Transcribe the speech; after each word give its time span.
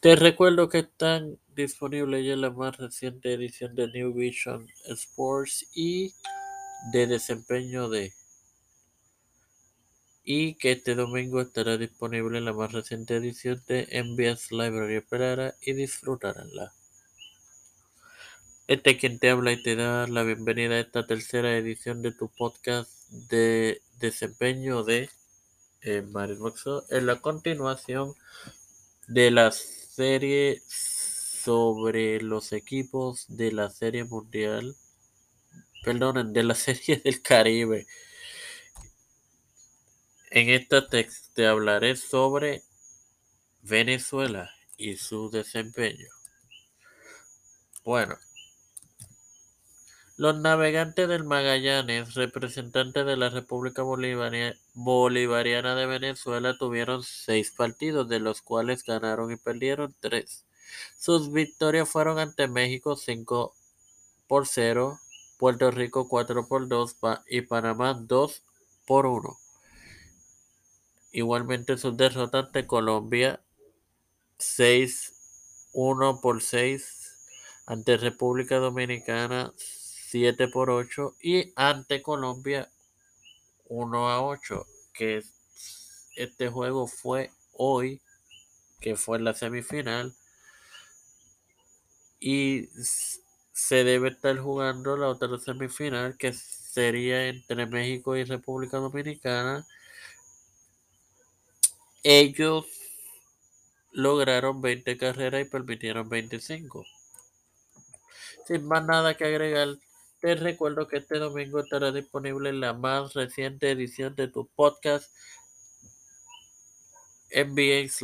Te 0.00 0.14
recuerdo 0.14 0.68
que 0.68 0.80
están 0.80 1.38
disponibles 1.54 2.24
ya 2.24 2.36
la 2.36 2.50
más 2.50 2.76
reciente 2.76 3.32
edición 3.32 3.74
de 3.74 3.88
New 3.88 4.12
Vision 4.12 4.68
Sports 4.84 5.66
y 5.74 6.12
de 6.92 7.06
desempeño 7.06 7.88
de 7.88 8.12
y 10.22 10.54
que 10.54 10.72
este 10.72 10.94
domingo 10.94 11.40
estará 11.40 11.78
disponible 11.78 12.40
la 12.42 12.52
más 12.52 12.72
reciente 12.72 13.16
edición 13.16 13.62
de 13.68 13.88
MBS 14.04 14.50
Library. 14.50 14.96
Esperará 14.96 15.54
y 15.62 15.72
disfrutarla. 15.72 16.74
Este 18.66 18.90
es 18.90 18.98
quien 18.98 19.18
te 19.18 19.30
habla 19.30 19.52
y 19.52 19.62
te 19.62 19.76
da 19.76 20.06
la 20.08 20.24
bienvenida 20.24 20.74
a 20.74 20.80
esta 20.80 21.06
tercera 21.06 21.56
edición 21.56 22.02
de 22.02 22.12
tu 22.12 22.28
podcast 22.28 22.90
de 23.30 23.80
desempeño 23.98 24.82
de 24.82 25.08
eh, 25.80 26.02
Mario 26.02 26.38
Boxo. 26.38 26.84
En 26.90 27.06
la 27.06 27.16
continuación 27.20 28.14
de 29.06 29.30
la 29.30 29.52
serie 29.96 30.60
sobre 30.68 32.20
los 32.20 32.52
equipos 32.52 33.24
de 33.28 33.50
la 33.50 33.70
Serie 33.70 34.04
Mundial, 34.04 34.76
perdonen, 35.82 36.34
de 36.34 36.42
la 36.42 36.54
Serie 36.66 36.98
del 36.98 37.22
Caribe. 37.22 37.86
En 40.30 40.50
esta 40.50 40.86
texto 40.86 41.30
te 41.34 41.46
hablaré 41.46 41.96
sobre 41.96 42.62
Venezuela 43.62 44.50
y 44.76 44.96
su 44.96 45.30
desempeño. 45.30 46.10
Bueno, 47.82 48.18
los 50.16 50.38
navegantes 50.38 51.08
del 51.08 51.24
Magallanes, 51.24 52.14
representantes 52.14 53.04
de 53.04 53.16
la 53.18 53.28
República 53.28 53.82
Bolivariana 53.82 55.74
de 55.74 55.86
Venezuela, 55.86 56.56
tuvieron 56.58 57.02
seis 57.02 57.50
partidos, 57.50 58.08
de 58.08 58.18
los 58.18 58.40
cuales 58.40 58.82
ganaron 58.82 59.30
y 59.30 59.36
perdieron 59.36 59.94
tres. 60.00 60.46
Sus 60.98 61.32
victorias 61.32 61.88
fueron 61.88 62.18
ante 62.18 62.48
México 62.48 62.96
5 62.96 63.54
por 64.26 64.46
0, 64.46 64.98
Puerto 65.38 65.70
Rico 65.70 66.08
4 66.08 66.48
por 66.48 66.66
2 66.66 66.96
y 67.28 67.42
Panamá 67.42 67.94
2 67.94 68.42
por 68.86 69.06
1. 69.06 69.36
Igualmente 71.12 71.76
sus 71.76 71.96
derrotas 71.96 72.46
ante 72.46 72.66
Colombia 72.66 73.40
6 74.38 75.12
1 75.74 76.20
por 76.22 76.42
6, 76.42 77.18
ante 77.66 77.98
República 77.98 78.56
Dominicana 78.56 79.52
7 80.08 80.46
por 80.48 80.70
8 80.70 81.16
y 81.20 81.52
ante 81.56 82.00
Colombia 82.00 82.70
1 83.68 84.08
a 84.08 84.22
8, 84.22 84.64
que 84.92 85.22
este 86.14 86.48
juego 86.48 86.86
fue 86.86 87.32
hoy, 87.54 88.00
que 88.80 88.94
fue 88.94 89.18
la 89.18 89.34
semifinal 89.34 90.14
y 92.20 92.68
se 93.52 93.82
debe 93.82 94.10
estar 94.10 94.38
jugando 94.38 94.96
la 94.96 95.08
otra 95.08 95.38
semifinal 95.38 96.16
que 96.16 96.32
sería 96.32 97.26
entre 97.26 97.66
México 97.66 98.16
y 98.16 98.22
República 98.22 98.76
Dominicana. 98.76 99.66
Ellos 102.04 102.64
lograron 103.90 104.60
20 104.60 104.96
carreras 104.98 105.42
y 105.42 105.50
permitieron 105.50 106.08
25. 106.08 106.86
Sin 108.46 108.68
más 108.68 108.84
nada 108.84 109.16
que 109.16 109.24
agregar, 109.24 109.76
te 110.26 110.34
recuerdo 110.34 110.88
que 110.88 110.96
este 110.96 111.20
domingo 111.20 111.60
estará 111.60 111.92
disponible 111.92 112.52
la 112.52 112.72
más 112.72 113.14
reciente 113.14 113.70
edición 113.70 114.16
de 114.16 114.26
tu 114.26 114.48
podcast 114.56 115.08
MBX 117.32 118.02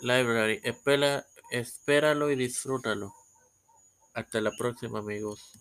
Library. 0.00 0.60
espéralo 1.50 2.30
y 2.30 2.36
disfrútalo. 2.36 3.12
Hasta 4.12 4.40
la 4.40 4.52
próxima 4.56 5.00
amigos. 5.00 5.52